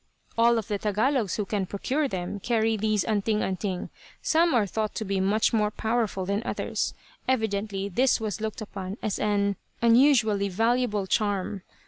"All 0.35 0.57
of 0.57 0.67
the 0.67 0.79
Tagalogs 0.79 1.35
who 1.35 1.45
can 1.45 1.67
procure 1.67 2.07
them, 2.07 2.39
carry 2.39 2.75
these 2.75 3.03
'anting 3.03 3.43
anting.' 3.43 3.91
Some 4.23 4.55
are 4.55 4.65
thought 4.65 4.95
to 4.95 5.05
be 5.05 5.19
much 5.19 5.53
more 5.53 5.69
powerful 5.69 6.25
than 6.25 6.41
others. 6.43 6.95
Evidently 7.27 7.87
this 7.87 8.19
was 8.19 8.41
looked 8.41 8.61
upon 8.63 8.97
as 9.03 9.19
an 9.19 9.57
unusually 9.79 10.49
valuable 10.49 11.05
charm. 11.05 11.61